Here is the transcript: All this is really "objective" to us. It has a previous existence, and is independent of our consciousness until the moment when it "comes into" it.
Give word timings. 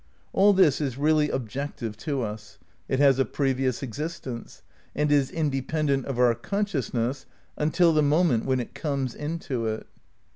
All 0.33 0.53
this 0.53 0.81
is 0.81 0.97
really 0.97 1.29
"objective" 1.29 1.95
to 1.97 2.23
us. 2.23 2.57
It 2.89 2.97
has 2.97 3.19
a 3.19 3.23
previous 3.23 3.83
existence, 3.83 4.63
and 4.95 5.11
is 5.11 5.29
independent 5.29 6.07
of 6.07 6.17
our 6.17 6.33
consciousness 6.33 7.27
until 7.55 7.93
the 7.93 8.01
moment 8.01 8.45
when 8.45 8.59
it 8.59 8.73
"comes 8.73 9.13
into" 9.13 9.67
it. 9.67 9.85